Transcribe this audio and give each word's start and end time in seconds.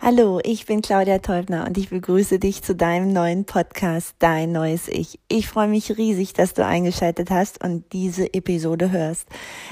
Hallo, 0.00 0.38
ich 0.44 0.64
bin 0.64 0.80
Claudia 0.80 1.18
Teubner 1.18 1.66
und 1.66 1.76
ich 1.76 1.90
begrüße 1.90 2.38
dich 2.38 2.62
zu 2.62 2.76
deinem 2.76 3.12
neuen 3.12 3.46
Podcast 3.46 4.14
Dein 4.20 4.52
neues 4.52 4.86
Ich. 4.86 5.18
Ich 5.26 5.48
freue 5.48 5.66
mich 5.66 5.98
riesig, 5.98 6.32
dass 6.32 6.54
du 6.54 6.64
eingeschaltet 6.64 7.30
hast 7.30 7.62
und 7.64 7.92
diese 7.92 8.32
Episode 8.32 8.92
hörst. 8.92 9.26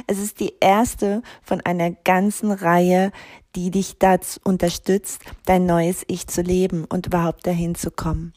Es 0.08 0.18
ist 0.18 0.40
die 0.40 0.54
erste 0.58 1.22
von 1.42 1.60
einer 1.60 1.92
ganzen 1.92 2.50
Reihe, 2.50 3.12
die 3.54 3.70
dich 3.70 3.98
dazu 3.98 4.40
unterstützt, 4.44 5.23
dein 5.46 5.64
neues 5.64 6.04
Ich 6.09 6.27
zu 6.27 6.43
leben 6.43 6.84
und 6.84 7.06
überhaupt 7.06 7.46
dahin 7.46 7.77
zu 7.77 7.93
kommen. 7.93 8.34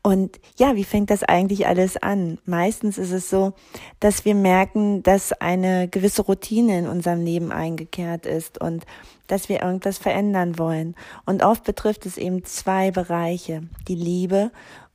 Und 0.00 0.40
ja, 0.56 0.76
wie 0.76 0.84
fängt 0.84 1.10
das 1.10 1.24
eigentlich 1.24 1.66
alles 1.66 1.96
an? 1.96 2.38
Meistens 2.46 2.98
ist 2.98 3.12
es 3.12 3.28
so, 3.28 3.52
dass 4.00 4.24
wir 4.24 4.36
merken, 4.36 5.02
dass 5.02 5.32
eine 5.32 5.88
gewisse 5.88 6.22
Routine 6.22 6.78
in 6.78 6.86
unserem 6.86 7.22
Leben 7.22 7.52
eingekehrt 7.52 8.26
ist 8.26 8.60
und 8.60 8.86
dass 9.32 9.48
wir 9.48 9.62
irgendwas 9.62 9.96
verändern 9.96 10.58
wollen. 10.58 10.94
Und 11.24 11.42
oft 11.42 11.64
betrifft 11.64 12.04
es 12.04 12.18
eben 12.18 12.44
zwei 12.44 12.90
Bereiche, 12.90 13.62
die 13.88 13.94
Liebe 13.94 14.50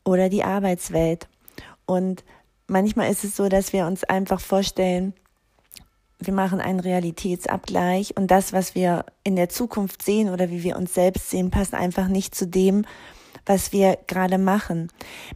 oder 0.06 0.30
die 0.30 0.44
Arbeitswelt. 0.44 1.28
Und 1.88 2.24
manchmal 2.68 3.12
ist 3.12 3.24
es 3.24 3.36
so, 3.36 3.50
dass 3.50 3.74
wir 3.74 3.88
uns 3.88 4.04
einfach 4.04 4.40
vorstellen, 4.40 5.14
wir 6.20 6.34
machen 6.34 6.60
einen 6.60 6.80
Realitätsabgleich 6.80 8.16
und 8.16 8.30
das, 8.30 8.54
was 8.54 8.76
wir 8.76 9.06
in 9.24 9.36
der 9.36 9.50
Zukunft 9.50 10.04
sehen 10.04 10.30
oder 10.30 10.50
wie 10.52 10.64
wir 10.64 10.78
uns 10.78 10.94
selbst 10.94 11.32
sehen, 11.32 11.52
passt 11.52 11.74
einfach 11.74 12.08
nicht 12.08 12.36
zu 12.36 12.48
dem, 12.48 12.86
was 13.46 13.72
wir 13.72 13.98
gerade 14.08 14.38
machen. 14.38 14.90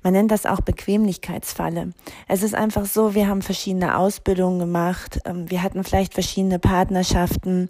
Man 0.03 0.13
nennt 0.13 0.31
das 0.31 0.45
auch 0.45 0.61
Bequemlichkeitsfalle. 0.61 1.91
Es 2.27 2.43
ist 2.43 2.55
einfach 2.55 2.85
so, 2.85 3.15
wir 3.15 3.27
haben 3.27 3.41
verschiedene 3.41 3.97
Ausbildungen 3.97 4.59
gemacht, 4.59 5.19
ähm, 5.25 5.49
wir 5.49 5.63
hatten 5.63 5.83
vielleicht 5.83 6.13
verschiedene 6.13 6.59
Partnerschaften 6.59 7.69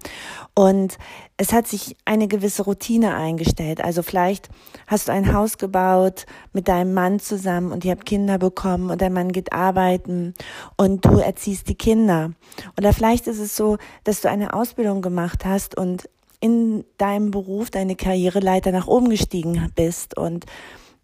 und 0.56 0.98
es 1.38 1.54
hat 1.54 1.68
sich 1.68 1.98
eine 2.06 2.28
gewisse 2.28 2.64
Routine 2.64 3.16
eingestellt. 3.16 3.84
Also 3.84 4.04
vielleicht 4.04 4.50
hast 4.86 5.08
du 5.08 5.12
ein 5.12 5.34
Haus 5.34 5.58
gebaut 5.58 6.28
mit 6.54 6.68
deinem 6.68 6.94
Mann 6.94 7.20
zusammen 7.20 7.72
und 7.72 7.84
ihr 7.84 7.92
habt 7.92 8.06
Kinder 8.06 8.38
bekommen 8.38 8.92
und 8.92 9.02
dein 9.02 9.14
Mann 9.14 9.32
geht 9.32 9.52
arbeiten 9.52 10.36
und 10.78 11.06
du 11.06 11.18
erziehst 11.18 11.68
die 11.68 11.76
Kinder. 11.76 12.34
Oder 12.78 12.94
vielleicht 12.94 13.26
ist 13.26 13.40
es 13.40 13.56
so, 13.56 13.78
dass 14.04 14.22
du 14.22 14.30
eine 14.30 14.54
Ausbildung 14.54 15.02
gemacht 15.02 15.46
hast 15.46 15.76
und 15.76 16.08
in 16.42 16.84
deinem 16.98 17.32
Beruf 17.32 17.70
deine 17.70 17.96
Karriereleiter 17.96 18.72
nach 18.72 18.88
oben 18.88 19.10
gestiegen 19.10 19.72
bist 19.76 20.18
und 20.18 20.46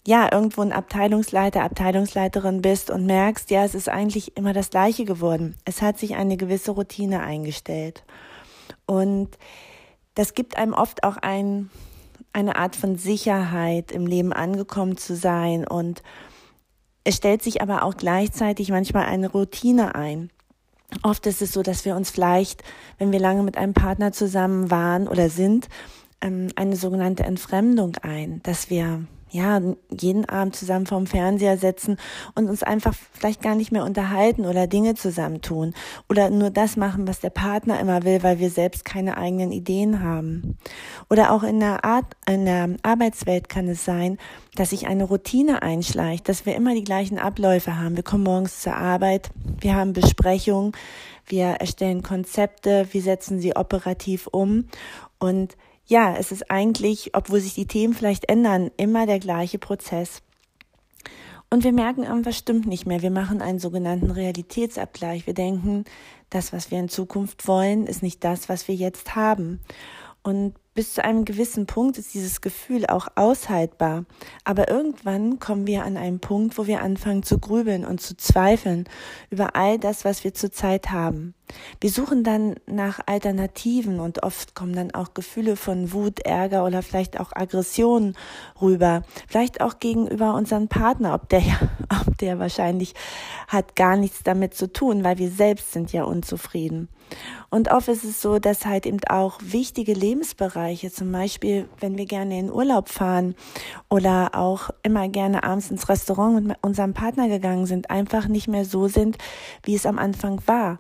ja, 0.06 0.32
irgendwo 0.32 0.62
ein 0.62 0.72
Abteilungsleiter, 0.72 1.64
Abteilungsleiterin 1.64 2.62
bist 2.62 2.90
und 2.90 3.06
merkst, 3.06 3.52
ja, 3.52 3.66
es 3.66 3.76
ist 3.76 3.90
eigentlich 3.90 4.38
immer 4.38 4.54
das 4.54 4.70
Gleiche 4.70 5.04
geworden. 5.04 5.56
Es 5.66 5.82
hat 5.82 5.98
sich 6.00 6.16
eine 6.16 6.38
gewisse 6.38 6.72
Routine 6.72 7.22
eingestellt. 7.24 8.06
Und 8.86 9.38
das 10.16 10.34
gibt 10.34 10.58
einem 10.58 10.74
oft 10.74 11.04
auch 11.04 11.18
ein, 11.18 11.70
eine 12.32 12.56
Art 12.56 12.78
von 12.78 12.96
Sicherheit, 12.96 13.92
im 13.92 14.08
Leben 14.08 14.32
angekommen 14.32 14.96
zu 14.96 15.14
sein. 15.14 15.68
Und 15.68 16.02
es 17.04 17.18
stellt 17.18 17.44
sich 17.44 17.62
aber 17.62 17.84
auch 17.84 17.98
gleichzeitig 17.98 18.70
manchmal 18.70 19.08
eine 19.08 19.30
Routine 19.30 19.94
ein. 19.94 20.30
Oft 21.04 21.26
ist 21.28 21.42
es 21.42 21.52
so, 21.52 21.64
dass 21.64 21.86
wir 21.86 21.96
uns 21.96 22.10
vielleicht, 22.10 22.64
wenn 22.98 23.12
wir 23.12 23.20
lange 23.20 23.44
mit 23.44 23.58
einem 23.58 23.74
Partner 23.74 24.12
zusammen 24.12 24.72
waren 24.72 25.08
oder 25.08 25.30
sind, 25.30 25.68
ähm, 26.22 26.48
eine 26.56 26.76
sogenannte 26.76 27.24
Entfremdung 27.24 27.98
ein, 28.02 28.42
dass 28.44 28.70
wir 28.70 29.06
ja, 29.30 29.61
jeden 29.89 30.25
Abend 30.25 30.56
zusammen 30.56 30.86
vorm 30.86 31.06
Fernseher 31.06 31.58
sitzen 31.58 31.97
und 32.36 32.47
uns 32.50 32.64
einfach 32.64 32.94
vielleicht 33.11 33.42
gar 33.42 33.56
nicht 33.56 33.72
mehr 33.72 33.83
unterhalten 33.83 34.45
oder 34.45 34.67
Dinge 34.67 34.95
zusammen 34.95 35.42
tun 35.42 35.73
oder 36.09 36.30
nur 36.30 36.50
das 36.50 36.78
machen, 36.78 37.08
was 37.08 37.20
der 37.20 37.30
Partner 37.30 37.80
immer 37.80 38.03
will, 38.03 38.23
weil 38.23 38.39
wir 38.39 38.50
selbst 38.50 38.86
keine 38.86 39.17
eigenen 39.17 39.52
Ideen 39.52 40.02
haben. 40.02 40.58
Oder 41.09 41.31
auch 41.31 41.44
in 41.44 41.59
der 41.59 41.83
Art, 41.83 42.05
in 42.28 42.45
der 42.45 42.70
Arbeitswelt 42.83 43.50
kann 43.50 43.67
es 43.67 43.83
sein, 43.83 44.17
dass 44.55 44.70
sich 44.70 44.88
eine 44.88 45.03
Routine 45.03 45.61
einschleicht, 45.61 46.30
dass 46.30 46.45
wir 46.45 46.55
immer 46.55 46.73
die 46.73 46.83
gleichen 46.83 47.20
Abläufe 47.20 47.78
haben. 47.78 47.95
Wir 47.95 48.03
kommen 48.03 48.23
morgens 48.23 48.61
zur 48.61 48.75
Arbeit, 48.75 49.30
wir 49.60 49.76
haben 49.76 49.93
Besprechungen, 49.93 50.71
wir 51.26 51.48
erstellen 51.48 52.02
Konzepte, 52.02 52.87
wir 52.92 53.02
setzen 53.02 53.39
sie 53.39 53.55
operativ 53.55 54.27
um 54.27 54.66
und 55.20 55.58
ja, 55.87 56.15
es 56.15 56.31
ist 56.31 56.52
eigentlich, 56.52 57.11
obwohl 57.14 57.39
sich 57.39 57.53
die 57.53 57.65
Themen 57.65 57.93
vielleicht 57.93 58.30
ändern, 58.30 58.71
immer 58.77 59.05
der 59.05 59.20
gleiche 59.20 59.58
Prozess. 59.58 60.21
Und 61.49 61.64
wir 61.64 61.71
merken, 61.71 62.03
irgendwas 62.03 62.37
stimmt 62.37 62.67
nicht 62.67 62.86
mehr. 62.86 63.02
Wir 63.02 63.11
machen 63.11 63.42
einen 63.42 63.59
sogenannten 63.59 64.11
Realitätsabgleich. 64.11 65.25
Wir 65.27 65.33
denken, 65.33 65.86
das, 66.30 66.52
was 66.52 66.71
wir 66.71 66.80
in 66.80 66.89
Zukunft 66.89 67.48
wollen, 67.48 67.87
ist 67.87 68.03
nicht 68.03 68.21
das, 68.25 68.49
was 68.49 68.67
wir 68.67 68.75
jetzt 68.75 69.15
haben. 69.15 69.61
Und 70.23 70.55
bis 70.77 70.93
zu 70.93 71.04
einem 71.04 71.26
gewissen 71.26 71.65
Punkt 71.65 71.98
ist 71.98 72.14
dieses 72.14 72.39
Gefühl 72.39 72.86
auch 72.86 73.08
aushaltbar. 73.15 74.05
Aber 74.43 74.70
irgendwann 74.70 75.39
kommen 75.39 75.65
wir 75.65 75.83
an 75.83 75.98
einen 75.98 76.20
Punkt, 76.20 76.55
wo 76.60 76.67
wir 76.67 76.83
anfangen 76.83 77.23
zu 77.23 77.39
grübeln 77.39 77.83
und 77.83 77.99
zu 77.99 78.15
zweifeln 78.15 78.87
über 79.32 79.55
all 79.55 79.80
das, 79.80 80.05
was 80.05 80.23
wir 80.23 80.36
zurzeit 80.36 80.92
haben. 80.92 81.33
Wir 81.82 81.89
suchen 81.89 82.23
dann 82.23 82.58
nach 82.67 82.99
Alternativen 83.08 83.99
und 83.99 84.21
oft 84.21 84.54
kommen 84.54 84.73
dann 84.73 84.93
auch 84.93 85.16
Gefühle 85.16 85.55
von 85.55 85.93
Wut, 85.93 86.20
Ärger 86.20 86.64
oder 86.64 86.83
vielleicht 86.83 87.20
auch 87.20 87.32
Aggression 87.33 88.16
rüber. 88.61 89.02
Vielleicht 89.27 89.61
auch 89.61 89.80
gegenüber 89.80 90.36
unserem 90.36 90.67
Partner, 90.67 91.16
ob 91.16 91.27
der, 91.30 91.42
ob 92.08 92.20
der 92.20 92.37
wahrscheinlich 92.37 92.93
hat 93.48 93.76
gar 93.76 93.98
nichts 93.98 94.21
damit 94.21 94.54
zu 94.54 94.71
tun, 94.71 95.04
weil 95.04 95.17
wir 95.17 95.32
selbst 95.32 95.71
sind 95.71 95.92
ja 95.92 96.04
unzufrieden. 96.04 96.87
Und 97.50 97.72
oft 97.72 97.88
ist 97.88 98.04
es 98.04 98.22
so, 98.22 98.40
dass 98.40 98.66
halt 98.66 98.86
eben 98.86 99.00
auch 99.10 99.40
wichtige 99.42 99.94
Lebensbereiche, 99.94 100.92
zum 100.92 101.12
Beispiel, 101.12 101.70
wenn 101.80 101.98
wir 101.98 102.06
gerne 102.06 102.38
in 102.40 102.52
Urlaub 102.52 102.90
fahren 102.90 103.36
oder 103.90 104.32
auch 104.34 104.70
immer 104.84 105.08
gerne 105.08 105.44
abends 105.44 105.72
ins 105.72 105.88
Restaurant 105.88 106.46
mit 106.46 106.58
unserem 106.62 106.94
Partner 106.94 107.30
gegangen 107.30 107.66
sind, 107.66 107.90
einfach 107.90 108.28
nicht 108.28 108.48
mehr 108.48 108.66
so 108.66 108.88
sind, 108.88 109.17
wie 109.64 109.76
es 109.76 109.86
am 109.86 109.98
Anfang 109.98 110.42
war. 110.46 110.80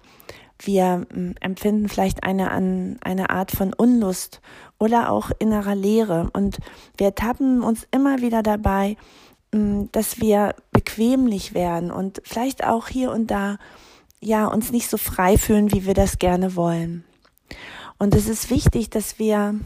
Wir 0.59 1.05
hm, 1.09 1.35
empfinden 1.39 1.87
vielleicht 1.87 2.23
eine, 2.23 2.51
eine 2.51 3.29
Art 3.29 3.51
von 3.51 3.73
Unlust 3.73 4.41
oder 4.79 5.11
auch 5.11 5.31
innerer 5.39 5.75
Leere. 5.75 6.29
Und 6.33 6.57
wir 6.97 7.15
tappen 7.15 7.63
uns 7.63 7.87
immer 7.91 8.21
wieder 8.21 8.43
dabei, 8.43 8.97
hm, 9.53 9.89
dass 9.91 10.19
wir 10.19 10.55
bequemlich 10.71 11.53
werden 11.53 11.91
und 11.91 12.21
vielleicht 12.25 12.65
auch 12.65 12.87
hier 12.87 13.11
und 13.11 13.31
da 13.31 13.57
ja, 14.19 14.47
uns 14.47 14.71
nicht 14.71 14.89
so 14.89 14.97
frei 14.97 15.37
fühlen, 15.37 15.71
wie 15.71 15.85
wir 15.85 15.93
das 15.93 16.19
gerne 16.19 16.55
wollen. 16.55 17.03
Und 17.99 18.15
es 18.15 18.27
ist 18.27 18.49
wichtig, 18.49 18.89
dass 18.89 19.19
wir 19.19 19.59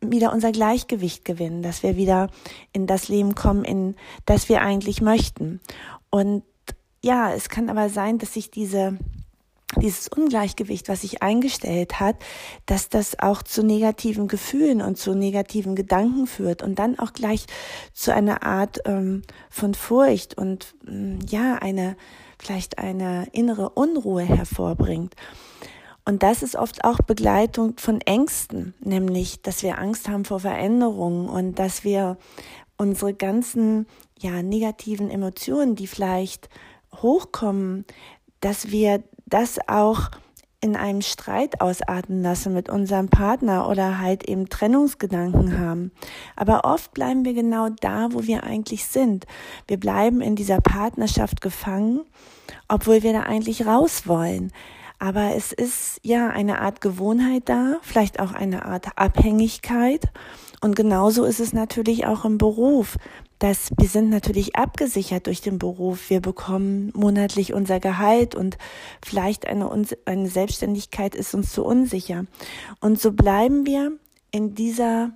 wieder 0.00 0.32
unser 0.32 0.52
Gleichgewicht 0.52 1.24
gewinnen, 1.24 1.62
dass 1.62 1.82
wir 1.82 1.96
wieder 1.96 2.28
in 2.72 2.86
das 2.86 3.08
Leben 3.08 3.34
kommen, 3.34 3.64
in 3.64 3.96
das 4.26 4.48
wir 4.48 4.62
eigentlich 4.62 5.00
möchten. 5.00 5.60
Und 6.10 6.44
ja, 7.02 7.32
es 7.32 7.48
kann 7.48 7.68
aber 7.68 7.88
sein, 7.88 8.18
dass 8.18 8.34
sich 8.34 8.50
diese 8.50 8.98
dieses 9.80 10.08
Ungleichgewicht, 10.08 10.88
was 10.88 11.00
sich 11.00 11.22
eingestellt 11.22 11.98
hat, 11.98 12.16
dass 12.66 12.88
das 12.88 13.18
auch 13.18 13.42
zu 13.42 13.64
negativen 13.64 14.28
Gefühlen 14.28 14.80
und 14.80 14.98
zu 14.98 15.14
negativen 15.14 15.74
Gedanken 15.74 16.26
führt 16.26 16.62
und 16.62 16.78
dann 16.78 16.98
auch 16.98 17.12
gleich 17.12 17.46
zu 17.92 18.14
einer 18.14 18.44
Art 18.44 18.80
ähm, 18.84 19.22
von 19.50 19.74
Furcht 19.74 20.36
und 20.36 20.74
ähm, 20.86 21.18
ja, 21.28 21.56
eine 21.56 21.96
vielleicht 22.44 22.78
eine 22.78 23.26
innere 23.32 23.70
Unruhe 23.70 24.22
hervorbringt. 24.22 25.14
Und 26.04 26.22
das 26.22 26.42
ist 26.42 26.56
oft 26.56 26.84
auch 26.84 26.98
Begleitung 26.98 27.78
von 27.78 28.00
Ängsten, 28.02 28.74
nämlich, 28.80 29.40
dass 29.40 29.62
wir 29.62 29.78
Angst 29.78 30.08
haben 30.08 30.26
vor 30.26 30.40
Veränderungen 30.40 31.28
und 31.28 31.58
dass 31.58 31.82
wir 31.82 32.18
unsere 32.76 33.14
ganzen, 33.14 33.86
ja, 34.18 34.42
negativen 34.42 35.10
Emotionen, 35.10 35.76
die 35.76 35.86
vielleicht 35.86 36.50
hochkommen, 37.00 37.86
dass 38.40 38.70
wir 38.70 39.02
das 39.26 39.58
auch 39.66 40.10
in 40.60 40.76
einem 40.76 41.02
Streit 41.02 41.60
ausarten 41.60 42.22
lassen 42.22 42.54
mit 42.54 42.70
unserem 42.70 43.08
Partner 43.08 43.68
oder 43.68 43.98
halt 44.00 44.26
eben 44.26 44.48
Trennungsgedanken 44.48 45.58
haben. 45.58 45.92
Aber 46.36 46.64
oft 46.64 46.92
bleiben 46.94 47.24
wir 47.26 47.34
genau 47.34 47.68
da, 47.68 48.08
wo 48.12 48.22
wir 48.22 48.44
eigentlich 48.44 48.86
sind. 48.86 49.26
Wir 49.68 49.78
bleiben 49.78 50.22
in 50.22 50.36
dieser 50.36 50.62
Partnerschaft 50.62 51.42
gefangen, 51.42 52.00
obwohl 52.68 53.02
wir 53.02 53.12
da 53.12 53.22
eigentlich 53.22 53.66
raus 53.66 54.06
wollen. 54.06 54.52
Aber 54.98 55.34
es 55.34 55.52
ist 55.52 56.00
ja 56.02 56.28
eine 56.28 56.60
Art 56.60 56.80
Gewohnheit 56.80 57.42
da, 57.46 57.78
vielleicht 57.82 58.20
auch 58.20 58.32
eine 58.32 58.64
Art 58.64 58.96
Abhängigkeit. 58.96 60.04
Und 60.60 60.76
genauso 60.76 61.24
ist 61.24 61.40
es 61.40 61.52
natürlich 61.52 62.06
auch 62.06 62.24
im 62.24 62.38
Beruf 62.38 62.96
dass 63.44 63.70
wir 63.76 63.88
sind 63.88 64.08
natürlich 64.08 64.56
abgesichert 64.56 65.26
durch 65.26 65.42
den 65.42 65.58
Beruf. 65.58 66.08
Wir 66.08 66.20
bekommen 66.20 66.90
monatlich 66.94 67.52
unser 67.52 67.78
Gehalt 67.78 68.34
und 68.34 68.56
vielleicht 69.04 69.46
eine, 69.46 69.70
eine 70.06 70.28
Selbstständigkeit 70.28 71.14
ist 71.14 71.34
uns 71.34 71.52
zu 71.52 71.62
unsicher. 71.62 72.24
Und 72.80 72.98
so 72.98 73.12
bleiben 73.12 73.66
wir 73.66 73.92
in 74.30 74.54
dieser 74.54 75.12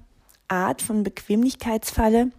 Art 0.49 0.83
von 0.83 1.05
Bequemlichkeitsfalle, 1.05 2.31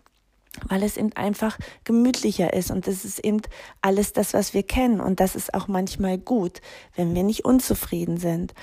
weil 0.67 0.83
es 0.83 0.97
eben 0.97 1.13
einfach 1.13 1.57
gemütlicher 1.83 2.53
ist. 2.53 2.71
Und 2.71 2.87
es 2.87 3.05
ist 3.05 3.19
eben 3.19 3.41
alles 3.81 4.13
das, 4.13 4.33
was 4.33 4.53
wir 4.53 4.63
kennen. 4.63 4.99
Und 4.99 5.19
das 5.19 5.35
ist 5.35 5.53
auch 5.53 5.67
manchmal 5.67 6.17
gut, 6.17 6.61
wenn 6.95 7.15
wir 7.15 7.23
nicht 7.23 7.45
unzufrieden 7.45 8.17
sind. 8.17 8.53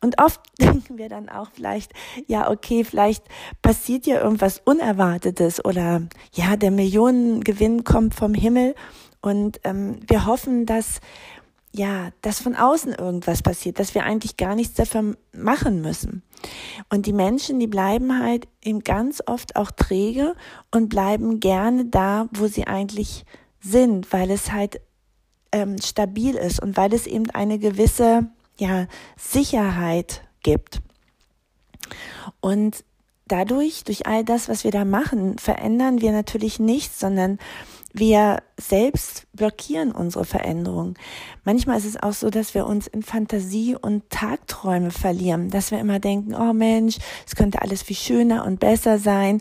Und 0.00 0.20
oft 0.20 0.40
denken 0.60 0.98
wir 0.98 1.08
dann 1.08 1.28
auch 1.28 1.48
vielleicht, 1.52 1.92
ja, 2.26 2.50
okay, 2.50 2.84
vielleicht 2.84 3.24
passiert 3.62 4.06
ja 4.06 4.20
irgendwas 4.20 4.60
Unerwartetes 4.64 5.64
oder 5.64 6.02
ja, 6.32 6.56
der 6.56 6.70
Millionengewinn 6.70 7.84
kommt 7.84 8.14
vom 8.14 8.34
Himmel. 8.34 8.74
Und 9.20 9.60
ähm, 9.64 10.00
wir 10.06 10.26
hoffen, 10.26 10.66
dass 10.66 11.00
ja, 11.76 12.10
dass 12.22 12.40
von 12.40 12.54
außen 12.54 12.94
irgendwas 12.94 13.42
passiert, 13.42 13.78
dass 13.78 13.94
wir 13.94 14.04
eigentlich 14.04 14.36
gar 14.36 14.54
nichts 14.54 14.74
dafür 14.74 15.16
machen 15.32 15.82
müssen. 15.82 16.22
Und 16.88 17.06
die 17.06 17.12
Menschen, 17.12 17.58
die 17.58 17.66
bleiben 17.66 18.18
halt 18.18 18.48
eben 18.62 18.80
ganz 18.80 19.22
oft 19.26 19.56
auch 19.56 19.70
träge 19.70 20.34
und 20.70 20.88
bleiben 20.88 21.40
gerne 21.40 21.84
da, 21.86 22.28
wo 22.32 22.46
sie 22.46 22.66
eigentlich 22.66 23.24
sind, 23.60 24.12
weil 24.12 24.30
es 24.30 24.52
halt 24.52 24.80
ähm, 25.52 25.76
stabil 25.80 26.34
ist 26.34 26.62
und 26.62 26.76
weil 26.76 26.92
es 26.94 27.06
eben 27.06 27.30
eine 27.30 27.58
gewisse 27.58 28.28
ja, 28.58 28.86
Sicherheit 29.16 30.22
gibt. 30.42 30.80
Und 32.40 32.84
dadurch, 33.28 33.84
durch 33.84 34.06
all 34.06 34.24
das, 34.24 34.48
was 34.48 34.64
wir 34.64 34.70
da 34.70 34.84
machen, 34.84 35.38
verändern 35.38 36.00
wir 36.00 36.12
natürlich 36.12 36.58
nichts, 36.58 37.00
sondern 37.00 37.38
wir 37.98 38.42
selbst 38.58 39.26
blockieren 39.32 39.92
unsere 39.92 40.24
Veränderung. 40.24 40.94
Manchmal 41.44 41.78
ist 41.78 41.86
es 41.86 42.02
auch 42.02 42.12
so, 42.12 42.28
dass 42.28 42.54
wir 42.54 42.66
uns 42.66 42.86
in 42.86 43.02
Fantasie 43.02 43.74
und 43.74 44.08
Tagträume 44.10 44.90
verlieren, 44.90 45.50
dass 45.50 45.70
wir 45.70 45.78
immer 45.78 45.98
denken, 45.98 46.34
oh 46.34 46.52
Mensch, 46.52 46.98
es 47.26 47.34
könnte 47.34 47.62
alles 47.62 47.82
viel 47.82 47.96
schöner 47.96 48.44
und 48.44 48.60
besser 48.60 48.98
sein. 48.98 49.40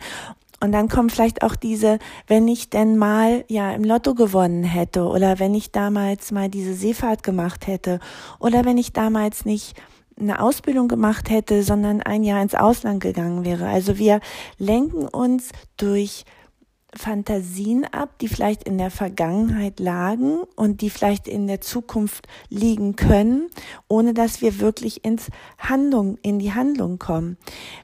Und 0.62 0.72
dann 0.72 0.88
kommt 0.88 1.12
vielleicht 1.12 1.44
auch 1.44 1.56
diese, 1.56 2.00
wenn 2.28 2.48
ich 2.48 2.70
denn 2.70 2.98
mal 2.98 3.44
ja 3.50 3.74
im 3.74 3.84
Lotto 3.84 4.16
gewonnen 4.16 4.64
hätte 4.64 5.04
oder 5.04 5.38
wenn 5.40 5.54
ich 5.54 5.72
damals 5.72 6.32
mal 6.32 6.50
diese 6.50 6.74
Seefahrt 6.74 7.24
gemacht 7.24 7.68
hätte 7.68 8.00
oder 8.40 8.64
wenn 8.64 8.78
ich 8.78 8.94
damals 8.94 9.46
nicht 9.46 9.76
eine 10.18 10.40
Ausbildung 10.40 10.88
gemacht 10.88 11.30
hätte, 11.30 11.62
sondern 11.62 12.02
ein 12.02 12.24
Jahr 12.24 12.42
ins 12.42 12.56
Ausland 12.56 13.02
gegangen 13.02 13.44
wäre. 13.44 13.68
Also 13.68 13.98
wir 13.98 14.22
lenken 14.58 15.10
uns 15.10 15.50
durch 15.76 16.24
Fantasien 16.96 17.86
ab, 17.86 18.18
die 18.20 18.28
vielleicht 18.28 18.64
in 18.64 18.78
der 18.78 18.92
Vergangenheit 18.92 19.80
lagen 19.80 20.40
und 20.56 20.82
die 20.82 20.90
vielleicht 20.90 21.28
in 21.28 21.48
der 21.48 21.62
Zukunft 21.62 22.28
liegen 22.50 22.96
können, 22.96 23.50
ohne 23.88 24.14
dass 24.14 24.42
wir 24.42 24.60
wirklich 24.60 25.04
ins 25.06 25.30
Handlung, 25.58 26.18
in 26.22 26.40
die 26.40 26.54
Handlung 26.54 27.00
kommen. 27.00 27.38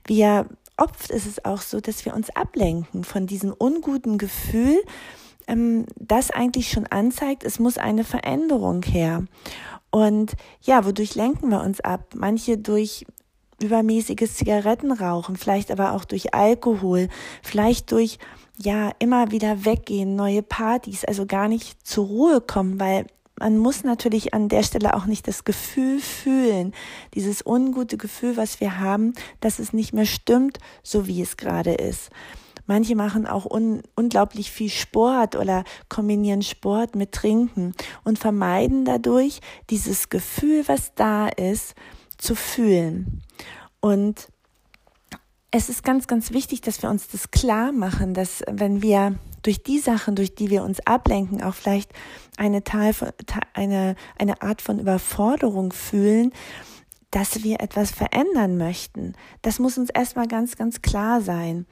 Wir, 0.05 0.47
oft 0.77 1.09
ist 1.09 1.25
es 1.25 1.43
auch 1.45 1.61
so, 1.61 1.79
dass 1.79 2.05
wir 2.05 2.15
uns 2.15 2.29
ablenken 2.31 3.03
von 3.03 3.27
diesem 3.27 3.53
unguten 3.53 4.17
Gefühl, 4.17 4.79
ähm, 5.47 5.85
das 5.95 6.31
eigentlich 6.31 6.69
schon 6.69 6.87
anzeigt, 6.87 7.43
es 7.43 7.59
muss 7.59 7.77
eine 7.77 8.03
Veränderung 8.03 8.83
her. 8.83 9.25
Und 9.89 10.33
ja, 10.61 10.85
wodurch 10.85 11.15
lenken 11.15 11.49
wir 11.49 11.61
uns 11.61 11.81
ab? 11.81 12.13
Manche 12.15 12.57
durch 12.57 13.05
übermäßiges 13.61 14.35
Zigarettenrauchen, 14.35 15.35
vielleicht 15.35 15.71
aber 15.71 15.93
auch 15.93 16.05
durch 16.05 16.33
Alkohol, 16.33 17.09
vielleicht 17.43 17.91
durch 17.91 18.17
ja, 18.61 18.91
immer 18.99 19.31
wieder 19.31 19.65
weggehen, 19.65 20.15
neue 20.15 20.43
Partys, 20.43 21.05
also 21.05 21.25
gar 21.25 21.47
nicht 21.47 21.85
zur 21.87 22.05
Ruhe 22.07 22.41
kommen, 22.41 22.79
weil 22.79 23.05
man 23.39 23.57
muss 23.57 23.83
natürlich 23.83 24.33
an 24.33 24.49
der 24.49 24.61
Stelle 24.61 24.95
auch 24.95 25.05
nicht 25.05 25.27
das 25.27 25.43
Gefühl 25.43 25.99
fühlen, 25.99 26.73
dieses 27.15 27.43
ungute 27.43 27.97
Gefühl, 27.97 28.37
was 28.37 28.59
wir 28.59 28.79
haben, 28.79 29.13
dass 29.39 29.57
es 29.57 29.73
nicht 29.73 29.93
mehr 29.93 30.05
stimmt, 30.05 30.59
so 30.83 31.07
wie 31.07 31.21
es 31.21 31.37
gerade 31.37 31.73
ist. 31.73 32.11
Manche 32.67 32.95
machen 32.95 33.25
auch 33.25 33.45
un 33.49 33.81
unglaublich 33.95 34.51
viel 34.51 34.69
Sport 34.69 35.35
oder 35.35 35.63
kombinieren 35.89 36.43
Sport 36.43 36.95
mit 36.95 37.11
Trinken 37.11 37.73
und 38.03 38.19
vermeiden 38.19 38.85
dadurch 38.85 39.39
dieses 39.69 40.09
Gefühl, 40.09 40.63
was 40.67 40.93
da 40.93 41.27
ist, 41.27 41.73
zu 42.17 42.35
fühlen. 42.35 43.23
Und 43.79 44.27
es 45.51 45.67
ist 45.67 45.83
ganz, 45.83 46.07
ganz 46.07 46.31
wichtig, 46.31 46.61
dass 46.61 46.81
wir 46.81 46.89
uns 46.89 47.09
das 47.09 47.29
klar 47.29 47.73
machen, 47.73 48.13
dass 48.13 48.41
wenn 48.49 48.81
wir 48.81 49.19
durch 49.43 49.63
die 49.63 49.79
Sachen, 49.79 50.15
durch 50.15 50.33
die 50.33 50.49
wir 50.49 50.63
uns 50.63 50.79
ablenken, 50.85 51.43
auch 51.43 51.53
vielleicht 51.53 51.91
eine, 52.37 52.63
Teil 52.63 52.93
von, 52.93 53.09
eine, 53.53 53.95
eine 54.17 54.41
Art 54.41 54.61
von 54.61 54.79
Überforderung 54.79 55.73
fühlen, 55.73 56.31
dass 57.11 57.43
wir 57.43 57.59
etwas 57.59 57.91
verändern 57.91 58.57
möchten. 58.57 59.13
Das 59.41 59.59
muss 59.59 59.77
uns 59.77 59.89
erstmal 59.89 60.27
ganz, 60.27 60.55
ganz 60.55 60.81
klar 60.81 61.21
sein. 61.21 61.65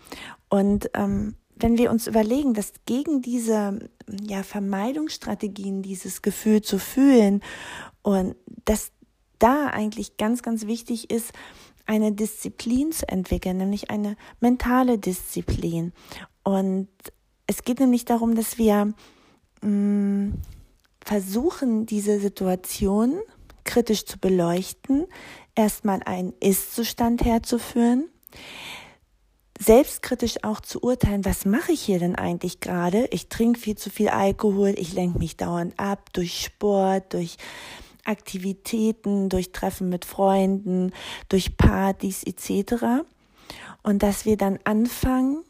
Und 0.49 0.89
ähm, 0.93 1.35
wenn 1.55 1.77
wir 1.77 1.91
uns 1.91 2.07
überlegen, 2.07 2.53
dass 2.53 2.73
gegen 2.85 3.21
diese 3.21 3.79
ja, 4.21 4.43
Vermeidungsstrategien, 4.43 5.81
dieses 5.81 6.21
Gefühl 6.21 6.61
zu 6.61 6.79
fühlen 6.79 7.41
und 8.01 8.35
dass 8.65 8.91
da 9.37 9.67
eigentlich 9.67 10.17
ganz, 10.17 10.41
ganz 10.41 10.67
wichtig 10.67 11.09
ist, 11.09 11.31
eine 11.89 12.11
Disziplin 12.11 12.91
zu 12.91 13.09
entwickeln, 13.09 13.57
nämlich 13.57 13.89
eine 13.89 14.15
mentale 14.39 14.99
Disziplin. 14.99 15.91
Und 16.43 16.87
es 17.47 17.63
geht 17.63 17.79
nämlich 17.79 18.05
darum, 18.05 18.35
dass 18.35 18.59
wir 18.59 18.93
mh, 19.63 19.67
mm, 19.67 20.33
versuchen, 21.03 21.87
diese 21.87 22.19
Situation 22.19 23.19
kritisch 23.63 24.05
zu 24.05 24.19
beleuchten, 24.19 25.07
erstmal 25.55 26.03
einen 26.03 26.33
Ist-Zustand 26.39 27.25
herzuführen, 27.25 28.07
selbstkritisch 29.59 30.43
auch 30.43 30.61
zu 30.61 30.83
urteilen, 30.83 31.25
was 31.25 31.45
mache 31.45 31.71
ich 31.71 31.81
hier 31.81 31.97
denn 31.97 32.15
eigentlich 32.15 32.59
gerade? 32.59 33.07
Ich 33.09 33.29
trinke 33.29 33.59
viel 33.59 33.75
zu 33.75 33.89
viel 33.89 34.09
Alkohol, 34.09 34.75
ich 34.77 34.93
lenke 34.93 35.17
mich 35.17 35.37
dauernd 35.37 35.73
ab 35.79 36.13
durch 36.13 36.39
Sport, 36.39 37.13
durch 37.13 37.37
Aktivitäten, 38.05 39.29
durch 39.29 39.51
Treffen 39.51 39.89
mit 39.89 40.05
Freunden, 40.05 40.91
durch 41.29 41.57
Partys 41.57 42.23
etc. 42.23 43.03
Und 43.83 44.03
dass 44.03 44.25
wir 44.25 44.37
dann 44.37 44.59
anfangen, 44.63 45.43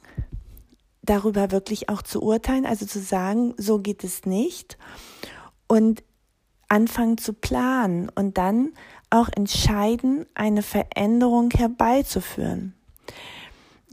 darüber 1.02 1.52
wirklich 1.52 1.90
auch 1.90 2.02
zu 2.02 2.22
urteilen, 2.22 2.66
also 2.66 2.86
zu 2.86 3.00
sagen, 3.00 3.54
so 3.58 3.80
geht 3.80 4.04
es 4.04 4.26
nicht 4.26 4.78
und 5.68 6.04
anfangen 6.68 7.18
zu 7.18 7.34
planen 7.34 8.10
und 8.14 8.38
dann 8.38 8.74
auch 9.10 9.30
entscheiden, 9.36 10.28
eine 10.36 10.62
Veränderung 10.62 11.50
herbeizuführen. 11.52 12.76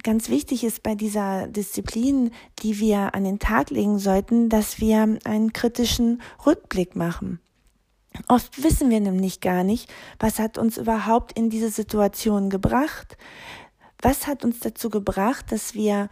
Ganz 0.02 0.28
wichtig 0.28 0.62
ist 0.62 0.82
bei 0.82 0.94
dieser 0.94 1.48
Disziplin, 1.48 2.30
die 2.60 2.78
wir 2.78 3.14
an 3.14 3.24
den 3.24 3.38
Tag 3.38 3.70
legen 3.70 3.98
sollten, 3.98 4.48
dass 4.48 4.78
wir 4.78 5.18
einen 5.24 5.52
kritischen 5.52 6.22
Rückblick 6.44 6.94
machen. 6.94 7.40
Oft 8.28 8.62
wissen 8.62 8.90
wir 8.90 9.00
nämlich 9.00 9.40
gar 9.40 9.64
nicht, 9.64 9.92
was 10.18 10.38
hat 10.38 10.58
uns 10.58 10.78
überhaupt 10.78 11.32
in 11.32 11.50
diese 11.50 11.70
Situation 11.70 12.50
gebracht. 12.50 13.16
Was 14.00 14.26
hat 14.26 14.44
uns 14.44 14.60
dazu 14.60 14.90
gebracht, 14.90 15.50
dass 15.50 15.74
wir 15.74 16.08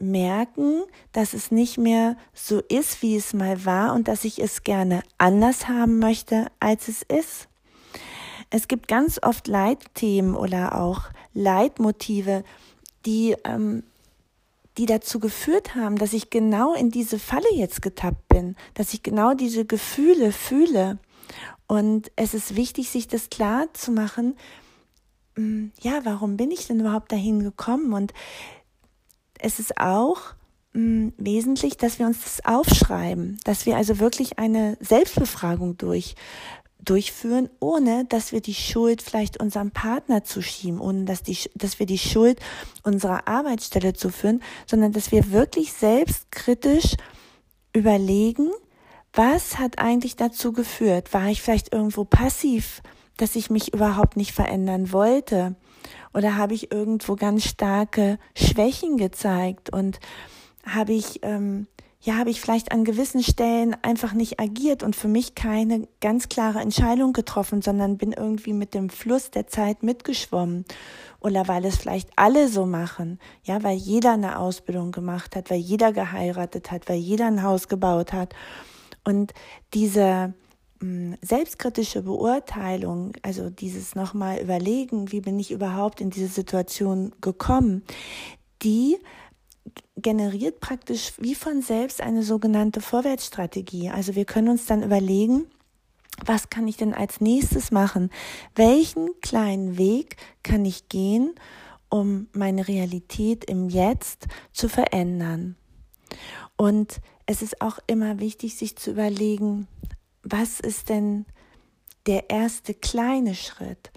merken, 0.00 0.82
dass 1.12 1.34
es 1.34 1.50
nicht 1.50 1.78
mehr 1.78 2.16
so 2.32 2.60
ist, 2.60 3.02
wie 3.02 3.16
es 3.16 3.34
mal 3.34 3.64
war 3.64 3.94
und 3.94 4.08
dass 4.08 4.24
ich 4.24 4.38
es 4.38 4.64
gerne 4.64 5.02
anders 5.18 5.68
haben 5.68 5.98
möchte, 5.98 6.46
als 6.58 6.88
es 6.88 7.02
ist. 7.02 7.48
Es 8.48 8.66
gibt 8.66 8.88
ganz 8.88 9.20
oft 9.22 9.46
Leitthemen 9.46 10.34
oder 10.34 10.80
auch 10.80 11.02
Leitmotive, 11.34 12.42
die, 13.06 13.36
ähm, 13.44 13.84
die 14.78 14.86
dazu 14.86 15.20
geführt 15.20 15.74
haben, 15.74 15.96
dass 15.96 16.12
ich 16.12 16.30
genau 16.30 16.74
in 16.74 16.90
diese 16.90 17.18
Falle 17.18 17.52
jetzt 17.54 17.82
getappt 17.82 18.28
bin, 18.28 18.56
dass 18.74 18.92
ich 18.94 19.02
genau 19.02 19.34
diese 19.34 19.64
Gefühle 19.64 20.32
fühle. 20.32 20.98
Und 21.70 22.10
es 22.16 22.34
ist 22.34 22.56
wichtig, 22.56 22.90
sich 22.90 23.06
das 23.06 23.30
klar 23.30 23.72
zu 23.74 23.92
machen, 23.92 24.36
mm, 25.36 25.66
ja, 25.80 26.00
warum 26.02 26.36
bin 26.36 26.50
ich 26.50 26.66
denn 26.66 26.80
überhaupt 26.80 27.12
dahin 27.12 27.44
gekommen? 27.44 27.92
Und 27.92 28.12
es 29.38 29.60
ist 29.60 29.78
auch 29.78 30.20
mh, 30.72 30.80
mm, 30.82 31.12
wesentlich, 31.16 31.76
dass 31.76 32.00
wir 32.00 32.06
uns 32.06 32.24
das 32.24 32.44
aufschreiben, 32.44 33.38
dass 33.44 33.66
wir 33.66 33.76
also 33.76 34.00
wirklich 34.00 34.40
eine 34.40 34.78
Selbstbefragung 34.80 35.76
durch, 35.76 36.16
durchführen, 36.80 37.48
ohne 37.60 38.04
dass 38.04 38.32
wir 38.32 38.40
die 38.40 38.54
Schuld 38.54 39.00
vielleicht 39.00 39.40
unserem 39.40 39.70
Partner 39.70 40.24
zuschieben, 40.24 40.80
ohne 40.80 41.04
dass, 41.04 41.22
die, 41.22 41.38
dass 41.54 41.78
wir 41.78 41.86
die 41.86 41.98
Schuld 41.98 42.40
unserer 42.82 43.28
Arbeitsstelle 43.28 43.92
zuführen, 43.92 44.42
sondern 44.66 44.90
dass 44.90 45.12
wir 45.12 45.30
wirklich 45.30 45.72
selbstkritisch 45.72 46.96
überlegen, 47.72 48.50
was 49.12 49.58
hat 49.58 49.78
eigentlich 49.78 50.16
dazu 50.16 50.52
geführt? 50.52 51.12
War 51.12 51.28
ich 51.28 51.42
vielleicht 51.42 51.72
irgendwo 51.74 52.04
passiv, 52.04 52.82
dass 53.16 53.36
ich 53.36 53.50
mich 53.50 53.74
überhaupt 53.74 54.16
nicht 54.16 54.32
verändern 54.32 54.92
wollte? 54.92 55.56
Oder 56.14 56.36
habe 56.36 56.54
ich 56.54 56.72
irgendwo 56.72 57.16
ganz 57.16 57.44
starke 57.44 58.18
Schwächen 58.34 58.96
gezeigt 58.96 59.72
und 59.72 60.00
habe 60.64 60.92
ich, 60.92 61.20
ähm, 61.22 61.66
ja, 62.00 62.16
habe 62.16 62.30
ich 62.30 62.40
vielleicht 62.40 62.72
an 62.72 62.84
gewissen 62.84 63.22
Stellen 63.22 63.76
einfach 63.82 64.12
nicht 64.12 64.40
agiert 64.40 64.82
und 64.82 64.96
für 64.96 65.08
mich 65.08 65.34
keine 65.34 65.86
ganz 66.00 66.28
klare 66.28 66.60
Entscheidung 66.60 67.12
getroffen, 67.12 67.62
sondern 67.62 67.98
bin 67.98 68.12
irgendwie 68.12 68.52
mit 68.52 68.74
dem 68.74 68.90
Fluss 68.90 69.30
der 69.30 69.46
Zeit 69.48 69.82
mitgeschwommen. 69.82 70.64
Oder 71.20 71.48
weil 71.48 71.64
es 71.66 71.76
vielleicht 71.76 72.08
alle 72.16 72.48
so 72.48 72.64
machen, 72.64 73.18
ja, 73.42 73.62
weil 73.62 73.76
jeder 73.76 74.12
eine 74.12 74.38
Ausbildung 74.38 74.92
gemacht 74.92 75.36
hat, 75.36 75.50
weil 75.50 75.58
jeder 75.58 75.92
geheiratet 75.92 76.70
hat, 76.70 76.88
weil 76.88 76.98
jeder 76.98 77.26
ein 77.26 77.42
Haus 77.42 77.68
gebaut 77.68 78.12
hat 78.12 78.34
und 79.04 79.32
diese, 79.74 80.34
hm, 80.80 81.16
selbstkritische 81.22 82.02
Beurteilung, 82.02 83.12
also 83.22 83.50
dieses 83.50 83.94
nochmal 83.94 84.40
überlegen, 84.40 85.12
wie 85.12 85.20
bin 85.20 85.38
ich 85.38 85.50
überhaupt 85.50 86.00
in 86.00 86.10
diese 86.10 86.28
Situation 86.28 87.12
gekommen, 87.20 87.82
die 88.62 88.98
generiert 89.96 90.60
praktisch 90.60 91.12
wie 91.18 91.34
von 91.34 91.62
selbst 91.62 92.00
eine 92.00 92.22
sogenannte 92.22 92.80
Vorwärtsstrategie. 92.80 93.90
Also 93.90 94.14
wir 94.14 94.24
können 94.24 94.48
uns 94.48 94.66
dann 94.66 94.82
überlegen, 94.82 95.46
was 96.24 96.50
kann 96.50 96.68
ich 96.68 96.76
denn 96.76 96.94
als 96.94 97.20
nächstes 97.20 97.70
machen? 97.70 98.10
Welchen 98.54 99.08
kleinen 99.20 99.78
Weg 99.78 100.16
kann 100.42 100.64
ich 100.64 100.88
gehen, 100.88 101.34
um 101.88 102.28
meine 102.32 102.68
Realität 102.68 103.44
im 103.44 103.68
Jetzt 103.68 104.26
zu 104.52 104.68
verändern? 104.68 105.56
Und 106.56 107.00
es 107.30 107.42
ist 107.42 107.60
auch 107.60 107.78
immer 107.86 108.18
wichtig, 108.18 108.56
sich 108.56 108.74
zu 108.74 108.90
überlegen, 108.90 109.68
was 110.24 110.58
ist 110.58 110.88
denn 110.88 111.26
der 112.06 112.28
erste 112.28 112.74
kleine 112.74 113.36
Schritt? 113.36 113.92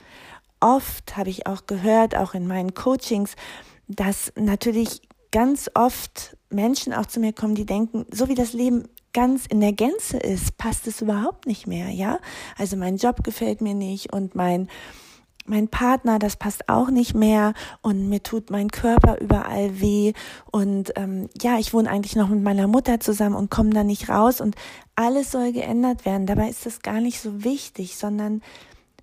Oft 0.59 1.17
habe 1.17 1.31
ich 1.31 1.47
auch 1.47 1.65
gehört, 1.65 2.15
auch 2.15 2.35
in 2.35 2.45
meinen 2.45 2.75
Coachings, 2.75 3.35
dass 3.87 4.31
natürlich 4.35 5.01
ganz 5.31 5.71
oft 5.73 6.37
Menschen 6.51 6.93
auch 6.93 7.07
zu 7.07 7.19
mir 7.19 7.33
kommen, 7.33 7.55
die 7.55 7.65
denken, 7.65 8.05
so 8.11 8.29
wie 8.29 8.35
das 8.35 8.53
Leben 8.53 8.87
ganz 9.13 9.47
in 9.47 9.61
der 9.61 9.73
Gänze 9.73 10.17
ist, 10.17 10.59
passt 10.59 10.85
es 10.85 11.01
überhaupt 11.01 11.47
nicht 11.47 11.65
mehr, 11.65 11.89
ja? 11.89 12.19
Also 12.55 12.77
mein 12.77 12.97
Job 12.97 13.23
gefällt 13.23 13.61
mir 13.61 13.73
nicht 13.73 14.13
und 14.13 14.35
mein 14.35 14.69
mein 15.45 15.67
Partner, 15.67 16.19
das 16.19 16.35
passt 16.35 16.69
auch 16.69 16.89
nicht 16.89 17.13
mehr 17.13 17.53
und 17.81 18.09
mir 18.09 18.23
tut 18.23 18.49
mein 18.49 18.69
Körper 18.69 19.19
überall 19.19 19.79
weh 19.81 20.13
und 20.51 20.93
ähm, 20.95 21.29
ja, 21.41 21.57
ich 21.59 21.73
wohne 21.73 21.89
eigentlich 21.89 22.15
noch 22.15 22.29
mit 22.29 22.41
meiner 22.41 22.67
Mutter 22.67 22.99
zusammen 22.99 23.35
und 23.35 23.51
komme 23.51 23.71
da 23.71 23.83
nicht 23.83 24.09
raus 24.09 24.41
und 24.41 24.55
alles 24.95 25.31
soll 25.31 25.51
geändert 25.51 26.05
werden. 26.05 26.27
Dabei 26.27 26.49
ist 26.49 26.65
das 26.65 26.81
gar 26.81 27.01
nicht 27.01 27.19
so 27.19 27.43
wichtig, 27.43 27.97
sondern 27.97 28.41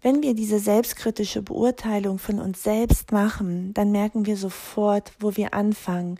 wenn 0.02 0.22
wir 0.22 0.34
diese 0.34 0.58
selbstkritische 0.58 1.42
Beurteilung 1.42 2.18
von 2.18 2.38
uns 2.38 2.62
selbst 2.62 3.12
machen, 3.12 3.74
dann 3.74 3.92
merken 3.92 4.24
wir 4.24 4.36
sofort, 4.36 5.12
wo 5.20 5.36
wir 5.36 5.52
anfangen. 5.52 6.18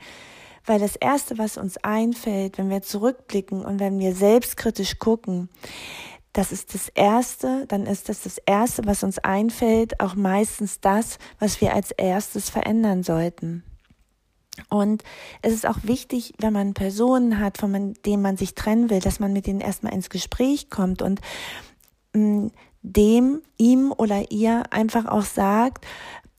Weil 0.67 0.79
das 0.79 0.97
Erste, 0.97 1.39
was 1.39 1.57
uns 1.57 1.79
einfällt, 1.79 2.59
wenn 2.59 2.69
wir 2.69 2.83
zurückblicken 2.83 3.65
und 3.65 3.81
wenn 3.81 3.99
wir 3.99 4.15
selbstkritisch 4.15 4.99
gucken, 4.99 5.49
das 6.33 6.53
ist 6.53 6.75
das 6.75 6.89
Erste, 6.89 7.67
dann 7.67 7.87
ist 7.87 8.09
das 8.09 8.23
das 8.23 8.39
Erste, 8.39 8.83
was 8.87 9.03
uns 9.03 9.19
einfällt, 9.19 10.01
auch 10.01 10.15
meistens 10.15 10.81
das, 10.81 11.19
was 11.39 11.61
wir 11.61 11.75
als 11.75 11.91
erstes 11.91 12.51
verändern 12.51 13.03
sollten. 13.03 13.65
Und 14.69 15.03
es 15.43 15.53
ist 15.53 15.67
auch 15.67 15.79
wichtig, 15.83 16.35
wenn 16.39 16.53
man 16.53 16.75
Personen 16.75 17.39
hat, 17.39 17.59
von 17.59 17.95
denen 18.05 18.23
man 18.23 18.37
sich 18.37 18.55
trennen 18.55 18.91
will, 18.91 19.01
dass 19.01 19.19
man 19.19 19.33
mit 19.33 19.47
denen 19.47 19.61
erstmal 19.61 19.93
ins 19.93 20.11
Gespräch 20.11 20.71
kommt 20.71 21.03
und 21.03 21.21
mm, 22.13 22.49
dem, 22.83 23.43
ihm 23.59 23.93
oder 23.97 24.31
ihr 24.31 24.65
einfach 24.71 25.07
auch 25.07 25.23
sagt, 25.23 25.87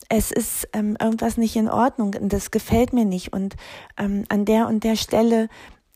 es 0.09 0.31
ist 0.31 0.67
ähm, 0.73 0.97
irgendwas 0.99 1.37
nicht 1.37 1.55
in 1.55 1.69
Ordnung 1.69 2.13
und 2.19 2.33
das 2.33 2.51
gefällt 2.51 2.93
mir 2.93 3.05
nicht. 3.05 3.31
Und 3.33 3.55
ähm, 3.97 4.25
an 4.29 4.45
der 4.45 4.67
und 4.67 4.83
der 4.83 4.95
Stelle 4.97 5.47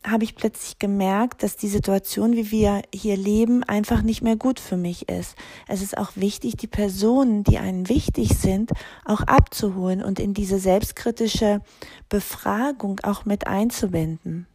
habe 0.04 0.24
ich 0.24 0.36
plötzlich 0.36 0.78
gemerkt, 0.78 1.42
dass 1.42 1.56
die 1.56 1.68
Situation, 1.68 2.34
wie 2.34 2.50
wir 2.50 2.82
hier 2.94 3.16
leben, 3.16 3.64
einfach 3.64 4.02
nicht 4.02 4.22
mehr 4.22 4.36
gut 4.36 4.60
für 4.60 4.76
mich 4.76 5.08
ist. 5.08 5.36
Es 5.66 5.82
ist 5.82 5.98
auch 5.98 6.12
wichtig, 6.14 6.56
die 6.56 6.68
Personen, 6.68 7.44
die 7.44 7.58
einen 7.58 7.88
wichtig 7.88 8.36
sind, 8.38 8.72
auch 9.04 9.22
abzuholen 9.22 10.02
und 10.02 10.20
in 10.20 10.34
diese 10.34 10.58
selbstkritische 10.58 11.60
Befragung 12.08 13.00
auch 13.02 13.24
mit 13.24 13.46
einzubinden. 13.46 14.46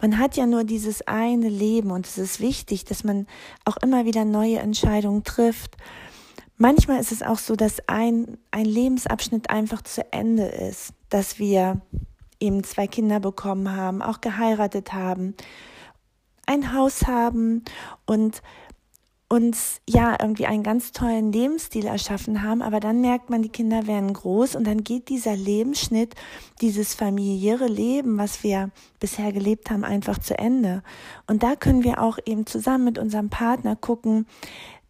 Man 0.00 0.18
hat 0.18 0.36
ja 0.36 0.46
nur 0.46 0.64
dieses 0.64 1.06
eine 1.06 1.48
Leben 1.48 1.90
und 1.90 2.06
es 2.06 2.18
ist 2.18 2.40
wichtig, 2.40 2.84
dass 2.84 3.04
man 3.04 3.26
auch 3.64 3.76
immer 3.78 4.04
wieder 4.04 4.24
neue 4.24 4.58
Entscheidungen 4.58 5.24
trifft. 5.24 5.76
Manchmal 6.56 7.00
ist 7.00 7.12
es 7.12 7.22
auch 7.22 7.38
so, 7.38 7.56
dass 7.56 7.88
ein, 7.88 8.38
ein 8.50 8.66
Lebensabschnitt 8.66 9.50
einfach 9.50 9.82
zu 9.82 10.12
Ende 10.12 10.44
ist, 10.44 10.92
dass 11.08 11.38
wir 11.38 11.80
eben 12.44 12.64
zwei 12.64 12.86
Kinder 12.86 13.20
bekommen 13.20 13.74
haben, 13.74 14.02
auch 14.02 14.20
geheiratet 14.20 14.92
haben, 14.92 15.34
ein 16.46 16.74
Haus 16.74 17.06
haben 17.06 17.64
und 18.06 18.42
uns 19.28 19.80
ja 19.88 20.16
irgendwie 20.20 20.46
einen 20.46 20.62
ganz 20.62 20.92
tollen 20.92 21.32
Lebensstil 21.32 21.86
erschaffen 21.86 22.42
haben, 22.42 22.62
aber 22.62 22.78
dann 22.78 23.00
merkt 23.00 23.30
man, 23.30 23.42
die 23.42 23.48
Kinder 23.48 23.86
werden 23.86 24.12
groß 24.12 24.54
und 24.54 24.64
dann 24.64 24.84
geht 24.84 25.08
dieser 25.08 25.34
Lebensschnitt, 25.34 26.14
dieses 26.60 26.94
familiäre 26.94 27.66
Leben, 27.66 28.18
was 28.18 28.42
wir 28.42 28.70
bisher 29.00 29.32
gelebt 29.32 29.70
haben, 29.70 29.82
einfach 29.82 30.18
zu 30.18 30.38
Ende. 30.38 30.82
Und 31.26 31.42
da 31.42 31.56
können 31.56 31.82
wir 31.82 32.00
auch 32.00 32.18
eben 32.26 32.46
zusammen 32.46 32.84
mit 32.84 32.98
unserem 32.98 33.30
Partner 33.30 33.76
gucken, 33.76 34.26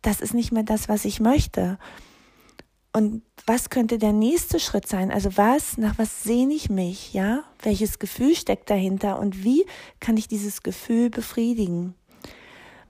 das 0.02 0.20
ist 0.20 0.34
nicht 0.34 0.52
mehr 0.52 0.64
das, 0.64 0.88
was 0.88 1.06
ich 1.06 1.20
möchte. 1.20 1.78
Und 2.96 3.22
was 3.44 3.70
könnte 3.70 3.98
der 3.98 4.12
nächste 4.12 4.60
Schritt 4.60 4.86
sein? 4.86 5.10
Also 5.10 5.36
was, 5.36 5.78
nach 5.78 5.98
was 5.98 6.22
sehne 6.22 6.54
ich 6.54 6.70
mich, 6.70 7.12
ja? 7.12 7.42
Welches 7.60 7.98
Gefühl 7.98 8.36
steckt 8.36 8.70
dahinter 8.70 9.18
und 9.18 9.42
wie 9.42 9.66
kann 9.98 10.16
ich 10.16 10.28
dieses 10.28 10.62
Gefühl 10.62 11.10
befriedigen? 11.10 11.94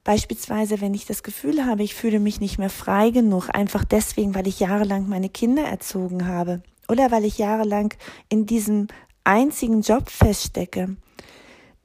Beispielsweise, 0.04 0.82
wenn 0.82 0.92
ich 0.92 1.06
das 1.06 1.22
Gefühl 1.22 1.64
habe, 1.64 1.82
ich 1.82 1.94
fühle 1.94 2.20
mich 2.20 2.38
nicht 2.38 2.58
mehr 2.58 2.68
frei 2.68 3.08
genug, 3.08 3.48
einfach 3.54 3.82
deswegen, 3.82 4.34
weil 4.34 4.46
ich 4.46 4.60
jahrelang 4.60 5.08
meine 5.08 5.30
Kinder 5.30 5.64
erzogen 5.64 6.28
habe 6.28 6.62
oder 6.86 7.10
weil 7.10 7.24
ich 7.24 7.38
jahrelang 7.38 7.94
in 8.28 8.44
diesem 8.44 8.88
einzigen 9.24 9.80
Job 9.80 10.10
feststecke, 10.10 10.96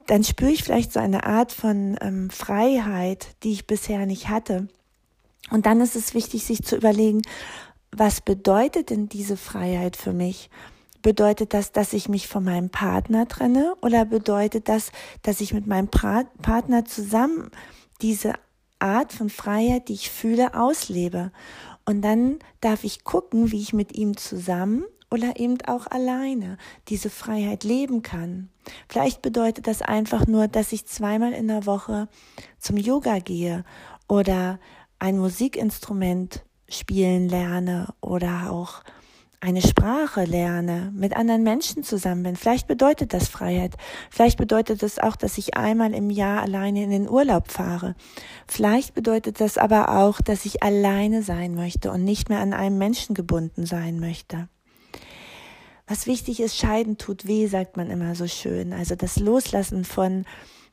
dann 0.06 0.24
spüre 0.24 0.50
ich 0.50 0.62
vielleicht 0.62 0.92
so 0.92 1.00
eine 1.00 1.24
Art 1.24 1.52
von 1.52 1.96
ähm, 2.02 2.28
Freiheit, 2.28 3.28
die 3.44 3.52
ich 3.52 3.66
bisher 3.66 4.04
nicht 4.04 4.28
hatte. 4.28 4.68
Und 5.50 5.64
dann 5.64 5.80
ist 5.80 5.96
es 5.96 6.12
wichtig, 6.12 6.44
sich 6.44 6.62
zu 6.62 6.76
überlegen, 6.76 7.22
was 7.92 8.20
bedeutet 8.20 8.90
denn 8.90 9.08
diese 9.08 9.36
Freiheit 9.36 9.96
für 9.96 10.12
mich? 10.12 10.50
Bedeutet 11.02 11.54
das, 11.54 11.72
dass 11.72 11.92
ich 11.92 12.08
mich 12.08 12.28
von 12.28 12.44
meinem 12.44 12.70
Partner 12.70 13.26
trenne 13.26 13.74
oder 13.80 14.04
bedeutet 14.04 14.68
das, 14.68 14.92
dass 15.22 15.40
ich 15.40 15.54
mit 15.54 15.66
meinem 15.66 15.88
Partner 15.88 16.84
zusammen 16.84 17.50
diese 18.02 18.34
Art 18.78 19.12
von 19.12 19.30
Freiheit, 19.30 19.88
die 19.88 19.94
ich 19.94 20.10
fühle, 20.10 20.54
auslebe. 20.54 21.32
Und 21.86 22.02
dann 22.02 22.38
darf 22.60 22.84
ich 22.84 23.04
gucken, 23.04 23.50
wie 23.50 23.60
ich 23.60 23.72
mit 23.72 23.96
ihm 23.96 24.16
zusammen 24.16 24.84
oder 25.10 25.40
eben 25.40 25.56
auch 25.66 25.86
alleine 25.86 26.56
diese 26.88 27.10
Freiheit 27.10 27.64
leben 27.64 28.02
kann. 28.02 28.50
Vielleicht 28.88 29.22
bedeutet 29.22 29.66
das 29.66 29.82
einfach 29.82 30.26
nur, 30.26 30.48
dass 30.48 30.72
ich 30.72 30.86
zweimal 30.86 31.32
in 31.32 31.48
der 31.48 31.66
Woche 31.66 32.08
zum 32.58 32.76
Yoga 32.76 33.18
gehe 33.18 33.64
oder 34.06 34.60
ein 34.98 35.18
Musikinstrument 35.18 36.44
spielen 36.70 37.28
lerne 37.28 37.88
oder 38.00 38.50
auch 38.50 38.82
eine 39.42 39.62
Sprache 39.62 40.24
lerne, 40.24 40.92
mit 40.94 41.16
anderen 41.16 41.42
Menschen 41.42 41.82
zusammen 41.82 42.22
bin. 42.22 42.36
Vielleicht 42.36 42.66
bedeutet 42.66 43.14
das 43.14 43.28
Freiheit. 43.28 43.74
Vielleicht 44.10 44.36
bedeutet 44.36 44.82
das 44.82 44.98
auch, 44.98 45.16
dass 45.16 45.38
ich 45.38 45.56
einmal 45.56 45.94
im 45.94 46.10
Jahr 46.10 46.42
alleine 46.42 46.84
in 46.84 46.90
den 46.90 47.08
Urlaub 47.08 47.50
fahre. 47.50 47.94
Vielleicht 48.46 48.94
bedeutet 48.94 49.40
das 49.40 49.56
aber 49.56 49.98
auch, 49.98 50.20
dass 50.20 50.44
ich 50.44 50.62
alleine 50.62 51.22
sein 51.22 51.54
möchte 51.54 51.90
und 51.90 52.04
nicht 52.04 52.28
mehr 52.28 52.40
an 52.40 52.52
einem 52.52 52.76
Menschen 52.76 53.14
gebunden 53.14 53.64
sein 53.64 53.98
möchte. 53.98 54.48
Was 55.86 56.06
wichtig 56.06 56.40
ist, 56.40 56.56
scheiden 56.56 56.98
tut 56.98 57.26
weh, 57.26 57.46
sagt 57.46 57.78
man 57.78 57.90
immer 57.90 58.14
so 58.14 58.28
schön. 58.28 58.74
Also 58.74 58.94
das 58.94 59.18
Loslassen 59.18 59.84
von 59.84 60.26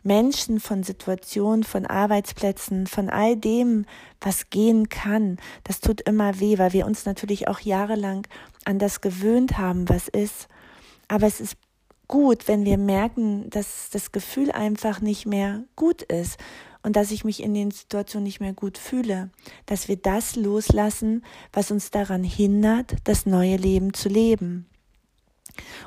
Menschen, 0.08 0.60
von 0.60 0.84
Situationen, 0.84 1.64
von 1.64 1.86
Arbeitsplätzen, 1.86 2.88
von 2.88 3.10
all 3.10 3.36
dem, 3.36 3.86
was 4.22 4.50
gehen 4.50 4.90
kann. 4.90 5.38
Das 5.64 5.82
tut 5.82 6.02
immer 6.02 6.40
weh, 6.40 6.58
weil 6.58 6.74
wir 6.74 6.86
uns 6.86 7.06
natürlich 7.06 7.48
auch 7.48 7.60
jahrelang 7.60 8.26
an 8.66 8.80
das 8.80 9.02
gewöhnt 9.02 9.58
haben, 9.58 9.88
was 9.90 10.08
ist. 10.08 10.48
Aber 11.08 11.28
es 11.28 11.40
ist 11.40 11.58
gut, 12.08 12.48
wenn 12.48 12.66
wir 12.66 12.78
merken, 12.78 13.50
dass 13.50 13.90
das 13.92 14.12
Gefühl 14.12 14.52
einfach 14.52 15.02
nicht 15.02 15.26
mehr 15.26 15.64
gut 15.76 16.02
ist 16.02 16.40
und 16.84 16.96
dass 16.96 17.12
ich 17.12 17.26
mich 17.26 17.44
in 17.44 17.54
den 17.54 17.72
Situationen 17.72 18.24
nicht 18.24 18.40
mehr 18.40 18.54
gut 18.54 18.78
fühle, 18.78 19.30
dass 19.66 19.88
wir 19.88 19.98
das 19.98 20.36
loslassen, 20.36 21.24
was 21.52 21.70
uns 21.70 21.92
daran 21.92 22.24
hindert, 22.24 22.96
das 23.04 23.26
neue 23.26 23.58
Leben 23.58 23.94
zu 23.94 24.08
leben. 24.10 24.68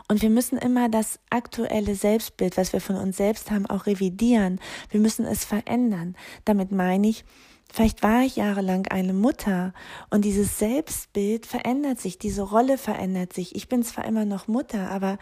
Und 0.08 0.22
wir 0.22 0.30
müssen 0.30 0.58
immer 0.58 0.88
das 0.88 1.18
aktuelle 1.30 1.94
Selbstbild, 1.94 2.56
was 2.56 2.72
wir 2.72 2.80
von 2.80 2.96
uns 2.96 3.16
selbst 3.16 3.50
haben, 3.50 3.66
auch 3.66 3.86
revidieren. 3.86 4.60
Wir 4.90 5.00
müssen 5.00 5.24
es 5.26 5.44
verändern. 5.44 6.16
Damit 6.44 6.72
meine 6.72 7.08
ich, 7.08 7.24
vielleicht 7.72 8.02
war 8.02 8.22
ich 8.22 8.36
jahrelang 8.36 8.86
eine 8.88 9.12
Mutter 9.12 9.72
und 10.10 10.24
dieses 10.24 10.58
Selbstbild 10.58 11.46
verändert 11.46 12.00
sich, 12.00 12.18
diese 12.18 12.42
Rolle 12.42 12.78
verändert 12.78 13.32
sich. 13.32 13.54
Ich 13.54 13.68
bin 13.68 13.82
zwar 13.82 14.04
immer 14.04 14.24
noch 14.24 14.48
Mutter, 14.48 14.90
aber 14.90 15.18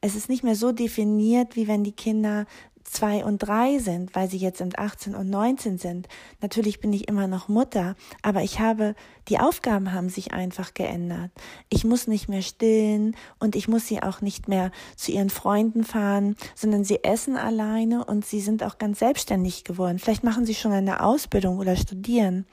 es 0.00 0.16
ist 0.16 0.28
nicht 0.28 0.44
mehr 0.44 0.56
so 0.56 0.72
definiert, 0.72 1.56
wie 1.56 1.66
wenn 1.66 1.82
die 1.82 1.92
Kinder 1.92 2.46
zwei 2.84 3.24
und 3.24 3.38
drei 3.38 3.78
sind, 3.78 4.14
weil 4.14 4.30
sie 4.30 4.36
jetzt 4.36 4.58
sind 4.58 4.78
18 4.78 5.14
und 5.14 5.28
19 5.28 5.78
sind. 5.78 6.08
Natürlich 6.40 6.80
bin 6.80 6.92
ich 6.92 7.08
immer 7.08 7.26
noch 7.26 7.48
Mutter, 7.48 7.96
aber 8.22 8.42
ich 8.42 8.60
habe, 8.60 8.94
die 9.28 9.38
Aufgaben 9.38 9.92
haben 9.92 10.10
sich 10.10 10.32
einfach 10.32 10.74
geändert. 10.74 11.30
Ich 11.70 11.84
muss 11.84 12.06
nicht 12.06 12.28
mehr 12.28 12.42
stillen 12.42 13.16
und 13.40 13.56
ich 13.56 13.68
muss 13.68 13.86
sie 13.86 14.02
auch 14.02 14.20
nicht 14.20 14.48
mehr 14.48 14.70
zu 14.96 15.12
ihren 15.12 15.30
Freunden 15.30 15.84
fahren, 15.84 16.36
sondern 16.54 16.84
sie 16.84 17.02
essen 17.02 17.36
alleine 17.36 18.04
und 18.04 18.24
sie 18.26 18.40
sind 18.40 18.62
auch 18.62 18.78
ganz 18.78 18.98
selbstständig 18.98 19.64
geworden. 19.64 19.98
Vielleicht 19.98 20.24
machen 20.24 20.46
sie 20.46 20.54
schon 20.54 20.72
eine 20.72 21.02
Ausbildung 21.02 21.58
oder 21.58 21.76
studieren. 21.76 22.46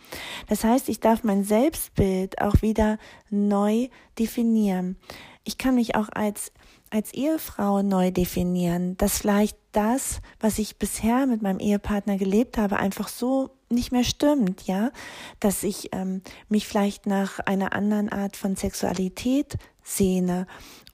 Das 0.47 0.63
heißt, 0.63 0.89
ich 0.89 0.99
darf 0.99 1.23
mein 1.23 1.43
Selbstbild 1.43 2.41
auch 2.41 2.61
wieder 2.61 2.97
neu 3.29 3.89
definieren. 4.17 4.97
Ich 5.43 5.57
kann 5.57 5.75
mich 5.75 5.95
auch 5.95 6.09
als 6.13 6.51
als 6.91 7.13
Ehefrau 7.13 7.81
neu 7.81 8.11
definieren, 8.11 8.97
dass 8.97 9.17
vielleicht 9.17 9.57
das, 9.71 10.19
was 10.39 10.59
ich 10.59 10.77
bisher 10.77 11.25
mit 11.25 11.41
meinem 11.41 11.59
Ehepartner 11.59 12.17
gelebt 12.17 12.57
habe, 12.57 12.77
einfach 12.77 13.07
so 13.07 13.51
nicht 13.69 13.91
mehr 13.91 14.03
stimmt, 14.03 14.67
ja, 14.67 14.91
dass 15.39 15.63
ich 15.63 15.89
ähm, 15.93 16.21
mich 16.49 16.67
vielleicht 16.67 17.05
nach 17.05 17.39
einer 17.39 17.73
anderen 17.73 18.09
Art 18.09 18.35
von 18.35 18.55
Sexualität 18.55 19.57
sehne 19.83 20.45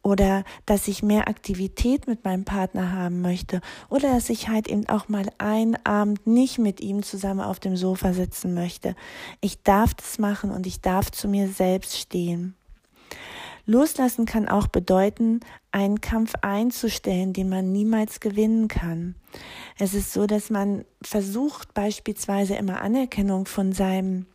oder 0.04 0.44
dass 0.66 0.88
ich 0.88 1.04
mehr 1.04 1.28
Aktivität 1.28 2.08
mit 2.08 2.24
meinem 2.24 2.46
Partner 2.46 2.94
haben 2.94 3.22
möchte 3.22 3.62
oder 3.90 4.14
dass 4.14 4.30
ich 4.30 4.48
halt 4.48 4.68
eben 4.68 4.88
auch 4.88 5.10
mal 5.10 5.26
einen 5.40 5.76
Abend 5.86 6.26
nicht 6.28 6.60
mit 6.60 6.80
ihm 6.80 7.04
zusammen 7.04 7.42
auf 7.42 7.60
dem 7.60 7.76
Sofa 7.76 8.14
sitzen 8.14 8.54
möchte. 8.54 8.96
Ich 9.42 9.64
darf 9.64 9.96
das 9.96 10.20
machen 10.20 10.52
und 10.52 10.68
ich 10.68 10.82
darf 10.82 11.12
zu 11.12 11.28
mir 11.28 11.50
selbst 11.50 11.98
stehen. 11.98 12.56
Loslassen 13.68 14.26
kann 14.26 14.48
auch 14.48 14.68
bedeuten, 14.68 15.42
einen 15.72 16.00
Kampf 16.00 16.34
einzustellen, 16.42 17.34
den 17.34 17.50
man 17.50 17.72
niemals 17.72 18.22
gewinnen 18.22 18.70
kann. 18.70 19.16
Es 19.78 19.94
ist 19.94 20.14
so, 20.14 20.26
dass 20.26 20.50
man 20.50 20.86
versucht 21.02 21.74
beispielsweise 21.74 22.56
immer 22.56 22.82
Anerkennung 22.82 23.46
von 23.46 23.74
seinem 23.74 24.26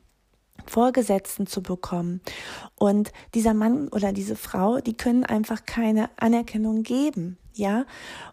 Vorgesetzten 0.67 1.47
zu 1.47 1.62
bekommen. 1.62 2.21
Und 2.77 3.11
dieser 3.35 3.55
Mann 3.55 3.89
oder 3.89 4.12
diese 4.12 4.37
Frau, 4.37 4.81
die 4.81 4.97
können 4.97 5.25
einfach 5.25 5.65
keine 5.65 6.11
Anerkennung 6.17 6.83
geben. 6.83 7.39
Ja, 7.55 7.85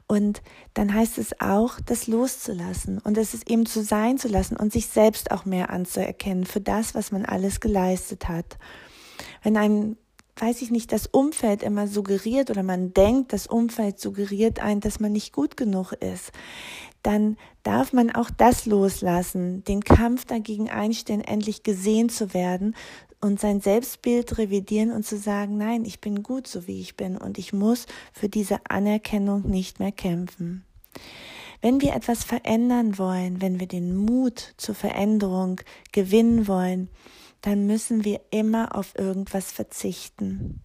und 0.07 0.41
dann 0.73 0.93
heißt 0.93 1.17
es 1.17 1.41
auch, 1.41 1.79
das 1.85 2.07
loszulassen 2.07 2.99
und 2.99 3.17
es 3.17 3.33
ist 3.33 3.49
eben 3.49 3.65
zu 3.65 3.83
sein 3.83 4.17
zu 4.17 4.29
lassen 4.29 4.55
und 4.55 4.71
sich 4.71 4.87
selbst 4.87 5.31
auch 5.31 5.43
mehr 5.43 5.71
anzuerkennen 5.71 6.45
für 6.45 6.61
das, 6.61 6.95
was 6.95 7.11
man 7.11 7.25
alles 7.25 7.59
geleistet 7.59 8.29
hat. 8.29 8.57
Wenn 9.43 9.57
ein 9.57 9.97
weiß 10.39 10.61
ich 10.61 10.71
nicht, 10.71 10.91
das 10.91 11.07
Umfeld 11.07 11.63
immer 11.63 11.87
suggeriert 11.87 12.49
oder 12.49 12.63
man 12.63 12.93
denkt, 12.93 13.33
das 13.33 13.47
Umfeld 13.47 13.99
suggeriert 13.99 14.59
ein, 14.59 14.79
dass 14.79 14.99
man 14.99 15.11
nicht 15.11 15.33
gut 15.33 15.57
genug 15.57 15.93
ist, 15.93 16.31
dann 17.03 17.37
darf 17.63 17.93
man 17.93 18.11
auch 18.11 18.29
das 18.29 18.65
loslassen, 18.65 19.63
den 19.63 19.83
Kampf 19.83 20.25
dagegen 20.25 20.69
einstellen, 20.69 21.21
endlich 21.21 21.63
gesehen 21.63 22.09
zu 22.09 22.33
werden 22.33 22.75
und 23.21 23.39
sein 23.39 23.61
Selbstbild 23.61 24.37
revidieren 24.37 24.91
und 24.91 25.05
zu 25.05 25.17
sagen, 25.17 25.57
nein, 25.57 25.85
ich 25.85 25.99
bin 25.99 26.23
gut 26.23 26.47
so 26.47 26.67
wie 26.67 26.79
ich 26.79 26.95
bin 26.95 27.17
und 27.17 27.37
ich 27.37 27.53
muss 27.53 27.85
für 28.13 28.29
diese 28.29 28.59
Anerkennung 28.69 29.49
nicht 29.49 29.79
mehr 29.79 29.91
kämpfen. 29.91 30.63
Wenn 31.61 31.81
wir 31.81 31.93
etwas 31.93 32.23
verändern 32.23 32.97
wollen, 32.97 33.41
wenn 33.41 33.59
wir 33.59 33.67
den 33.67 33.95
Mut 33.95 34.53
zur 34.55 34.75
Veränderung 34.75 35.59
gewinnen 35.91 36.47
wollen, 36.47 36.89
dann 37.41 37.67
müssen 37.67 38.03
wir 38.03 38.21
immer 38.31 38.75
auf 38.75 38.97
irgendwas 38.97 39.51
verzichten. 39.51 40.61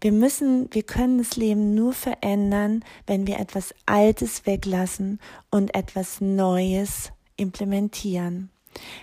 Wir 0.00 0.12
müssen, 0.12 0.68
wir 0.72 0.82
können 0.82 1.18
das 1.18 1.36
Leben 1.36 1.74
nur 1.74 1.92
verändern, 1.92 2.84
wenn 3.06 3.26
wir 3.26 3.38
etwas 3.38 3.74
Altes 3.86 4.46
weglassen 4.46 5.20
und 5.50 5.74
etwas 5.74 6.20
Neues 6.20 7.12
implementieren. 7.36 8.50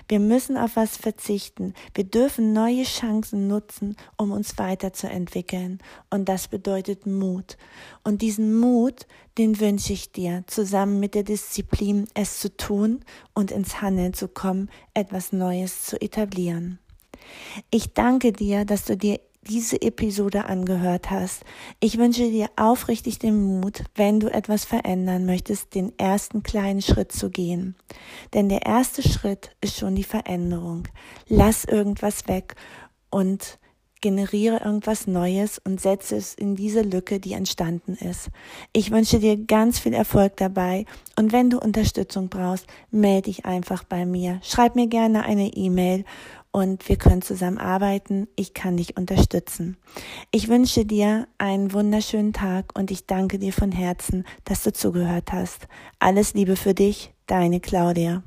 Wir 0.08 0.20
müssen 0.20 0.58
auf 0.58 0.76
was 0.76 0.98
verzichten. 0.98 1.74
Wir 1.94 2.04
dürfen 2.04 2.54
neue 2.54 2.84
Chancen 2.84 3.48
nutzen, 3.48 3.96
um 4.18 4.32
uns 4.32 4.58
weiterzuentwickeln. 4.58 5.80
Und 6.10 6.30
das 6.30 6.48
bedeutet 6.48 7.06
Mut. 7.06 7.58
Und 8.04 8.22
diesen 8.22 8.60
Mut, 8.60 9.08
den 9.38 9.60
wünsche 9.60 9.94
ich 9.94 10.12
dir, 10.12 10.44
zusammen 10.48 11.00
mit 11.00 11.16
der 11.16 11.24
Disziplin, 11.24 12.08
es 12.14 12.40
zu 12.40 12.56
tun 12.56 13.04
und 13.34 13.52
ins 13.52 13.82
Handeln 13.82 14.14
zu 14.14 14.28
kommen, 14.28 14.70
etwas 14.94 15.34
Neues 15.34 15.86
zu 15.86 16.00
etablieren. 16.00 16.80
Ich 17.72 17.94
danke 17.94 18.32
dir, 18.32 18.66
dass 18.66 18.86
du 18.86 18.98
dir 18.98 19.20
diese 19.48 19.82
Episode 19.82 20.46
angehört 20.46 21.12
hast. 21.12 21.44
Ich 21.80 21.98
wünsche 21.98 22.30
dir 22.30 22.50
aufrichtig 22.56 23.20
den 23.20 23.60
Mut, 23.60 23.84
wenn 23.96 24.20
du 24.20 24.32
etwas 24.32 24.66
verändern 24.66 25.26
möchtest, 25.26 25.76
den 25.76 25.98
ersten 26.00 26.44
kleinen 26.44 26.82
Schritt 26.82 27.12
zu 27.12 27.30
gehen. 27.30 27.76
Denn 28.34 28.50
der 28.50 28.66
erste 28.66 29.02
Schritt 29.02 29.56
ist 29.62 29.78
schon 29.78 29.96
die 29.96 30.04
Veränderung. 30.04 30.88
Lass 31.28 31.66
irgendwas 31.66 32.28
weg 32.28 32.56
und 33.10 33.60
generiere 34.04 34.62
irgendwas 34.66 35.08
Neues 35.08 35.60
und 35.60 35.80
setze 35.80 36.18
es 36.18 36.36
in 36.36 36.56
diese 36.56 36.82
Lücke, 36.82 37.22
die 37.22 37.34
entstanden 37.34 37.94
ist. 37.94 38.30
Ich 38.74 38.92
wünsche 38.92 39.20
dir 39.20 39.38
ganz 39.38 39.80
viel 39.80 39.94
Erfolg 39.94 40.36
dabei 40.36 40.86
und 41.18 41.32
wenn 41.32 41.50
du 41.50 41.58
Unterstützung 41.58 42.28
brauchst, 42.28 42.68
melde 42.92 43.24
dich 43.24 43.46
einfach 43.46 43.86
bei 43.86 44.06
mir. 44.06 44.42
Schreib 44.44 44.76
mir 44.76 44.88
gerne 44.88 45.24
eine 45.24 45.48
E-Mail 45.54 46.04
und 46.54 46.88
wir 46.88 46.96
können 46.96 47.22
zusammen 47.22 47.58
arbeiten. 47.58 48.28
Ich 48.38 48.54
kann 48.54 48.78
dich 48.78 48.96
unterstützen. 48.96 49.76
Ich 50.32 50.48
wünsche 50.48 50.86
dir 50.86 51.28
einen 51.38 51.74
wunderschönen 51.74 52.32
Tag 52.32 52.78
und 52.78 52.92
ich 52.92 53.08
danke 53.08 53.40
dir 53.40 53.52
von 53.52 53.72
Herzen, 53.74 54.24
dass 54.46 54.64
du 54.64 54.72
zugehört 54.72 55.34
hast. 55.34 55.68
Alles 56.00 56.34
Liebe 56.36 56.56
für 56.56 56.74
dich, 56.74 57.12
deine 57.26 57.60
Claudia. 57.60 58.24